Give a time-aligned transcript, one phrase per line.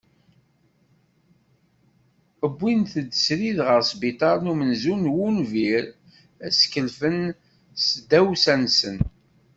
[2.45, 5.83] Uwin-ten srid ɣer sbiṭar n umenzu n wunbir
[6.45, 7.19] ad skelfen
[7.85, 8.97] s tdawsa-nsen.